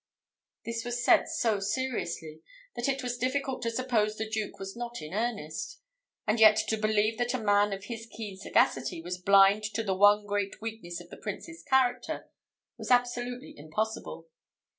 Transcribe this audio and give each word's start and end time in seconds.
This 0.65 0.83
was 0.83 1.05
said 1.05 1.29
so 1.29 1.59
seriously, 1.59 2.41
that 2.75 2.89
it 2.89 3.03
was 3.03 3.19
difficult 3.19 3.61
to 3.61 3.69
suppose 3.69 4.17
the 4.17 4.27
Duke 4.27 4.57
was 4.57 4.75
not 4.75 4.99
in 4.99 5.13
earnest; 5.13 5.77
and 6.25 6.39
yet 6.39 6.55
to 6.69 6.77
believe 6.77 7.19
that 7.19 7.35
a 7.35 7.39
man 7.39 7.71
of 7.71 7.83
his 7.83 8.07
keen 8.07 8.35
sagacity 8.35 8.99
was 8.99 9.19
blind 9.21 9.61
to 9.75 9.83
the 9.83 9.93
one 9.93 10.25
great 10.25 10.59
weakness 10.59 10.99
of 11.01 11.11
the 11.11 11.17
Prince's 11.17 11.61
character 11.61 12.27
was 12.79 12.89
absolutely 12.89 13.53
impossible. 13.55 14.27